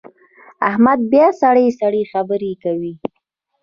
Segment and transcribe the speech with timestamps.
[0.69, 2.93] احمد بیا سړې سړې خبرې کوي.